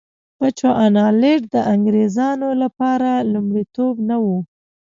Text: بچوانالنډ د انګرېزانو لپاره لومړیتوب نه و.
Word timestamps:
بچوانالنډ 0.39 1.41
د 1.53 1.55
انګرېزانو 1.73 2.49
لپاره 2.63 3.09
لومړیتوب 3.31 3.93
نه 4.09 4.15
و. 4.23 4.25